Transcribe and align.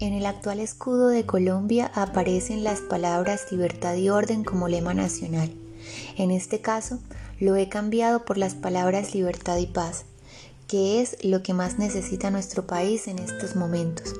el 0.00 0.26
actual 0.26 0.60
escudo 0.60 1.08
de 1.08 1.24
Colombia 1.24 1.90
aparecen 1.94 2.64
las 2.64 2.80
palabras 2.80 3.50
libertad 3.50 3.94
y 3.94 4.10
orden 4.10 4.44
como 4.44 4.68
lema 4.68 4.94
nacional. 4.94 5.52
En 6.16 6.30
este 6.30 6.60
caso, 6.60 6.98
lo 7.40 7.56
he 7.56 7.68
cambiado 7.68 8.24
por 8.24 8.38
las 8.38 8.54
palabras 8.54 9.14
libertad 9.14 9.56
y 9.56 9.66
paz, 9.66 10.04
que 10.68 11.00
es 11.00 11.24
lo 11.24 11.42
que 11.42 11.54
más 11.54 11.78
necesita 11.78 12.30
nuestro 12.30 12.66
país 12.66 13.08
en 13.08 13.18
estos 13.18 13.56
momentos. 13.56 14.14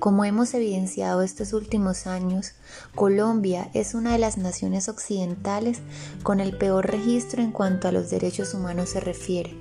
Como 0.00 0.24
hemos 0.24 0.54
evidenciado 0.54 1.22
estos 1.22 1.52
últimos 1.52 2.06
años, 2.06 2.52
Colombia 2.94 3.70
es 3.74 3.94
una 3.94 4.12
de 4.12 4.18
las 4.18 4.38
naciones 4.38 4.88
occidentales 4.88 5.80
con 6.22 6.40
el 6.40 6.56
peor 6.56 6.90
registro 6.90 7.42
en 7.42 7.52
cuanto 7.52 7.86
a 7.86 7.92
los 7.92 8.08
derechos 8.08 8.54
humanos 8.54 8.88
se 8.88 9.00
refiere. 9.00 9.54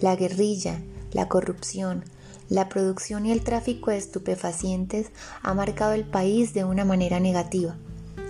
La 0.00 0.16
guerrilla, 0.16 0.80
la 1.12 1.28
corrupción, 1.28 2.04
la 2.48 2.68
producción 2.68 3.26
y 3.26 3.32
el 3.32 3.42
tráfico 3.42 3.90
de 3.90 3.98
estupefacientes 3.98 5.10
ha 5.42 5.54
marcado 5.54 5.92
el 5.92 6.04
país 6.04 6.54
de 6.54 6.64
una 6.64 6.84
manera 6.84 7.20
negativa 7.20 7.76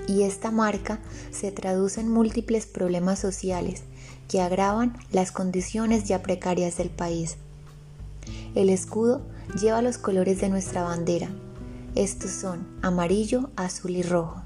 y 0.08 0.22
esta 0.22 0.50
marca 0.50 0.98
se 1.30 1.52
traduce 1.52 2.00
en 2.00 2.10
múltiples 2.10 2.66
problemas 2.66 3.18
sociales 3.18 3.82
que 4.26 4.40
agravan 4.40 4.96
las 5.12 5.30
condiciones 5.30 6.04
ya 6.04 6.22
precarias 6.22 6.78
del 6.78 6.90
país. 6.90 7.36
El 8.54 8.70
escudo 8.70 9.22
lleva 9.60 9.82
los 9.82 9.98
colores 9.98 10.40
de 10.40 10.48
nuestra 10.48 10.82
bandera. 10.82 11.28
Estos 11.94 12.30
son 12.30 12.66
amarillo, 12.82 13.50
azul 13.56 13.92
y 13.92 14.02
rojo. 14.02 14.42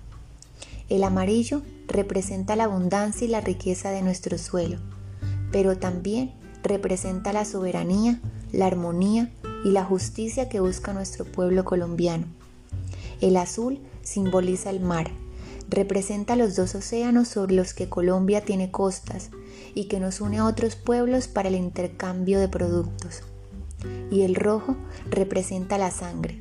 El 0.89 1.05
amarillo 1.05 1.63
representa 1.87 2.57
la 2.57 2.65
abundancia 2.65 3.27
y 3.27 3.31
la 3.31 3.41
riqueza 3.41 3.91
de 3.91 4.03
nuestro 4.03 4.39
suelo, 4.39 4.79
pero 5.51 5.79
también 5.79 6.33
representa 6.63 7.33
la 7.33 7.45
soberanía, 7.45 8.21
la 8.53 8.67
armonía 8.67 9.31
y 9.65 9.71
la 9.71 9.85
justicia 9.85 10.49
que 10.49 10.61
busca 10.61 10.93
nuestro 10.93 11.25
pueblo 11.25 11.65
colombiano. 11.65 12.27
El 13.21 13.37
azul 13.37 13.81
simboliza 14.03 14.71
el 14.71 14.81
mar, 14.81 15.11
representa 15.69 16.37
los 16.37 16.57
dos 16.57 16.75
océanos 16.75 17.29
sobre 17.29 17.55
los 17.55 17.73
que 17.73 17.89
Colombia 17.89 18.45
tiene 18.45 18.71
costas 18.71 19.31
y 19.75 19.85
que 19.85 20.01
nos 20.01 20.21
une 20.21 20.39
a 20.39 20.47
otros 20.47 20.77
pueblos 20.77 21.29
para 21.29 21.49
el 21.49 21.55
intercambio 21.55 22.41
de 22.41 22.49
productos. 22.49 23.23
Y 24.11 24.23
el 24.23 24.35
rojo 24.35 24.77
representa 25.11 25.79
la 25.79 25.91
sangre, 25.91 26.39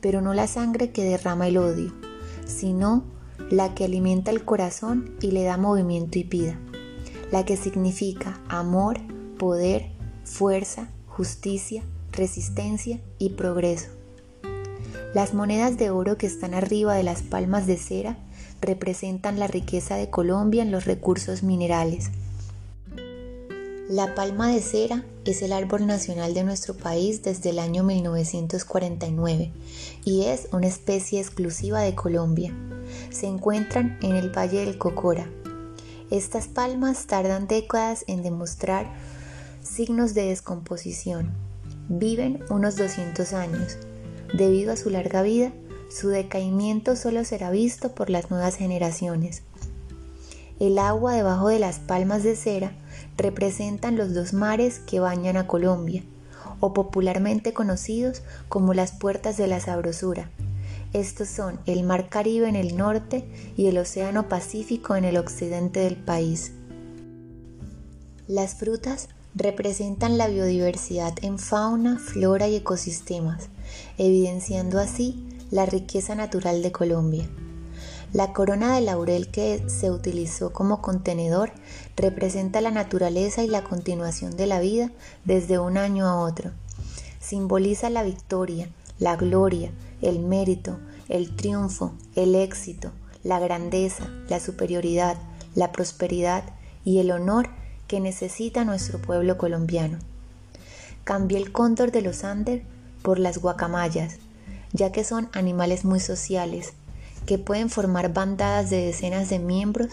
pero 0.00 0.20
no 0.20 0.34
la 0.34 0.46
sangre 0.46 0.90
que 0.90 1.04
derrama 1.04 1.48
el 1.48 1.58
odio, 1.58 1.92
sino 2.46 3.04
la 3.50 3.74
que 3.74 3.84
alimenta 3.84 4.30
el 4.30 4.44
corazón 4.44 5.16
y 5.20 5.30
le 5.30 5.44
da 5.44 5.56
movimiento 5.56 6.18
y 6.18 6.24
vida, 6.24 6.58
la 7.32 7.44
que 7.44 7.56
significa 7.56 8.40
amor, 8.48 8.98
poder, 9.38 9.92
fuerza, 10.24 10.88
justicia, 11.06 11.82
resistencia 12.18 13.00
y 13.18 13.30
progreso. 13.30 13.88
Las 15.14 15.32
monedas 15.32 15.78
de 15.78 15.88
oro 15.88 16.18
que 16.18 16.26
están 16.26 16.52
arriba 16.52 16.94
de 16.94 17.02
las 17.02 17.22
palmas 17.22 17.66
de 17.66 17.78
cera 17.78 18.18
representan 18.60 19.38
la 19.38 19.46
riqueza 19.46 19.96
de 19.96 20.10
Colombia 20.10 20.62
en 20.62 20.70
los 20.70 20.84
recursos 20.84 21.42
minerales. 21.42 22.10
La 23.88 24.14
palma 24.14 24.48
de 24.48 24.60
cera 24.60 25.06
es 25.24 25.40
el 25.40 25.52
árbol 25.52 25.86
nacional 25.86 26.34
de 26.34 26.44
nuestro 26.44 26.76
país 26.76 27.22
desde 27.22 27.50
el 27.50 27.58
año 27.58 27.84
1949 27.84 29.50
y 30.04 30.24
es 30.24 30.48
una 30.52 30.66
especie 30.66 31.20
exclusiva 31.20 31.80
de 31.80 31.94
Colombia. 31.94 32.52
Se 33.10 33.26
encuentran 33.26 33.98
en 34.02 34.14
el 34.14 34.30
Valle 34.36 34.66
del 34.66 34.76
Cocora. 34.76 35.30
Estas 36.10 36.48
palmas 36.48 37.06
tardan 37.06 37.46
décadas 37.46 38.04
en 38.08 38.22
demostrar 38.22 38.92
signos 39.62 40.12
de 40.12 40.26
descomposición. 40.26 41.47
Viven 41.88 42.44
unos 42.50 42.76
200 42.76 43.32
años. 43.32 43.78
Debido 44.34 44.72
a 44.72 44.76
su 44.76 44.90
larga 44.90 45.22
vida, 45.22 45.52
su 45.90 46.08
decaimiento 46.08 46.96
solo 46.96 47.24
será 47.24 47.50
visto 47.50 47.94
por 47.94 48.10
las 48.10 48.30
nuevas 48.30 48.56
generaciones. 48.56 49.42
El 50.60 50.78
agua 50.78 51.14
debajo 51.14 51.48
de 51.48 51.58
las 51.58 51.78
palmas 51.78 52.22
de 52.22 52.36
cera 52.36 52.72
representan 53.16 53.96
los 53.96 54.12
dos 54.12 54.34
mares 54.34 54.80
que 54.80 55.00
bañan 55.00 55.38
a 55.38 55.46
Colombia, 55.46 56.02
o 56.60 56.74
popularmente 56.74 57.54
conocidos 57.54 58.22
como 58.48 58.74
las 58.74 58.92
puertas 58.92 59.36
de 59.38 59.46
la 59.46 59.60
sabrosura. 59.60 60.30
Estos 60.92 61.28
son 61.28 61.58
el 61.64 61.84
Mar 61.84 62.08
Caribe 62.08 62.48
en 62.48 62.56
el 62.56 62.76
norte 62.76 63.24
y 63.56 63.66
el 63.66 63.78
Océano 63.78 64.28
Pacífico 64.28 64.96
en 64.96 65.04
el 65.04 65.16
occidente 65.16 65.80
del 65.80 65.96
país. 65.96 66.52
Las 68.26 68.54
frutas 68.56 69.08
representan 69.38 70.18
la 70.18 70.26
biodiversidad 70.26 71.14
en 71.22 71.38
fauna, 71.38 71.98
flora 71.98 72.48
y 72.48 72.56
ecosistemas, 72.56 73.48
evidenciando 73.96 74.80
así 74.80 75.24
la 75.52 75.64
riqueza 75.64 76.16
natural 76.16 76.60
de 76.60 76.72
Colombia. 76.72 77.28
La 78.12 78.32
corona 78.32 78.74
de 78.74 78.80
laurel 78.80 79.30
que 79.30 79.62
se 79.68 79.92
utilizó 79.92 80.52
como 80.52 80.82
contenedor 80.82 81.52
representa 81.94 82.60
la 82.60 82.72
naturaleza 82.72 83.44
y 83.44 83.48
la 83.48 83.62
continuación 83.62 84.36
de 84.36 84.46
la 84.46 84.58
vida 84.58 84.90
desde 85.24 85.60
un 85.60 85.78
año 85.78 86.06
a 86.06 86.18
otro. 86.18 86.50
Simboliza 87.20 87.90
la 87.90 88.02
victoria, 88.02 88.68
la 88.98 89.14
gloria, 89.14 89.70
el 90.02 90.18
mérito, 90.18 90.78
el 91.08 91.36
triunfo, 91.36 91.92
el 92.16 92.34
éxito, 92.34 92.90
la 93.22 93.38
grandeza, 93.38 94.08
la 94.28 94.40
superioridad, 94.40 95.16
la 95.54 95.70
prosperidad 95.70 96.42
y 96.84 96.98
el 96.98 97.12
honor 97.12 97.50
que 97.88 97.98
necesita 97.98 98.64
nuestro 98.64 99.00
pueblo 99.00 99.36
colombiano. 99.38 99.98
Cambié 101.02 101.38
el 101.38 101.50
cóndor 101.50 101.90
de 101.90 102.02
los 102.02 102.22
Andes 102.22 102.62
por 103.02 103.18
las 103.18 103.38
guacamayas, 103.38 104.16
ya 104.72 104.92
que 104.92 105.02
son 105.02 105.28
animales 105.32 105.84
muy 105.84 105.98
sociales, 105.98 106.74
que 107.26 107.38
pueden 107.38 107.70
formar 107.70 108.12
bandadas 108.12 108.70
de 108.70 108.86
decenas 108.86 109.30
de 109.30 109.38
miembros, 109.38 109.88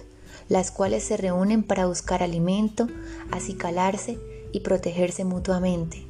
las 0.49 0.71
cuales 0.71 1.03
se 1.03 1.17
reúnen 1.17 1.63
para 1.63 1.85
buscar 1.87 2.21
alimento, 2.21 2.87
acicalarse 3.31 4.19
y 4.51 4.59
protegerse 4.59 5.23
mutuamente. 5.23 6.05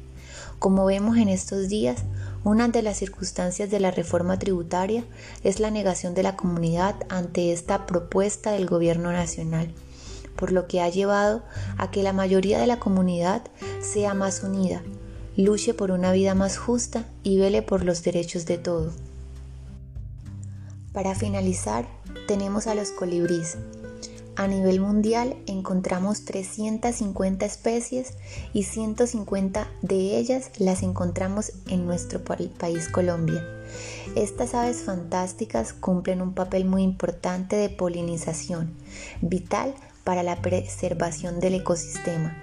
Como 0.58 0.86
vemos 0.86 1.16
en 1.18 1.28
estos 1.28 1.68
días, 1.68 2.02
una 2.42 2.68
de 2.68 2.82
las 2.82 2.96
circunstancias 2.96 3.70
de 3.70 3.80
la 3.80 3.90
reforma 3.90 4.38
tributaria 4.38 5.04
es 5.44 5.60
la 5.60 5.70
negación 5.70 6.14
de 6.14 6.22
la 6.22 6.36
comunidad 6.36 6.96
ante 7.08 7.52
esta 7.52 7.86
propuesta 7.86 8.52
del 8.52 8.66
gobierno 8.66 9.12
nacional, 9.12 9.72
por 10.36 10.52
lo 10.52 10.68
que 10.68 10.80
ha 10.80 10.88
llevado 10.88 11.42
a 11.78 11.90
que 11.90 12.02
la 12.02 12.12
mayoría 12.12 12.58
de 12.58 12.66
la 12.66 12.78
comunidad 12.78 13.42
sea 13.80 14.14
más 14.14 14.42
unida, 14.42 14.82
luche 15.36 15.74
por 15.74 15.90
una 15.90 16.12
vida 16.12 16.34
más 16.34 16.56
justa 16.56 17.04
y 17.22 17.38
vele 17.38 17.62
por 17.62 17.84
los 17.84 18.02
derechos 18.02 18.46
de 18.46 18.58
todo. 18.58 18.92
Para 20.92 21.14
finalizar, 21.14 21.86
tenemos 22.26 22.66
a 22.66 22.74
los 22.74 22.90
colibríes. 22.90 23.58
A 24.36 24.48
nivel 24.48 24.80
mundial 24.80 25.34
encontramos 25.46 26.26
350 26.26 27.46
especies 27.46 28.14
y 28.52 28.64
150 28.64 29.66
de 29.80 30.18
ellas 30.18 30.50
las 30.58 30.82
encontramos 30.82 31.52
en 31.68 31.86
nuestro 31.86 32.22
país 32.22 32.88
Colombia. 32.88 33.42
Estas 34.14 34.54
aves 34.54 34.82
fantásticas 34.82 35.72
cumplen 35.72 36.20
un 36.20 36.34
papel 36.34 36.66
muy 36.66 36.82
importante 36.82 37.56
de 37.56 37.70
polinización, 37.70 38.74
vital 39.22 39.74
para 40.06 40.22
la 40.22 40.40
preservación 40.40 41.40
del 41.40 41.56
ecosistema 41.56 42.38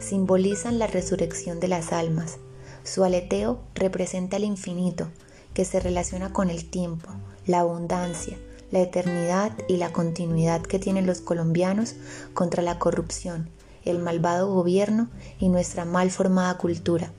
simbolizan 0.00 0.78
la 0.78 0.86
resurrección 0.86 1.58
de 1.58 1.66
las 1.66 1.92
almas. 1.92 2.38
Su 2.84 3.02
aleteo 3.02 3.60
representa 3.74 4.36
el 4.36 4.44
infinito, 4.44 5.08
que 5.52 5.64
se 5.64 5.80
relaciona 5.80 6.32
con 6.32 6.50
el 6.50 6.70
tiempo, 6.70 7.08
la 7.46 7.60
abundancia, 7.60 8.38
la 8.70 8.78
eternidad 8.78 9.50
y 9.68 9.76
la 9.76 9.92
continuidad 9.92 10.62
que 10.62 10.78
tienen 10.78 11.04
los 11.04 11.20
colombianos 11.20 11.96
contra 12.32 12.62
la 12.62 12.78
corrupción, 12.78 13.50
el 13.84 13.98
malvado 13.98 14.54
gobierno 14.54 15.08
y 15.40 15.48
nuestra 15.48 15.84
mal 15.84 16.12
formada 16.12 16.56
cultura. 16.58 17.10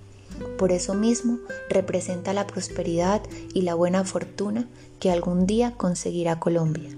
Por 0.57 0.71
eso 0.71 0.93
mismo 0.93 1.37
representa 1.69 2.31
la 2.31 2.47
prosperidad 2.47 3.21
y 3.53 3.63
la 3.63 3.75
buena 3.75 4.05
fortuna 4.05 4.69
que 5.01 5.11
algún 5.11 5.45
día 5.45 5.73
conseguirá 5.75 6.39
Colombia. 6.39 6.95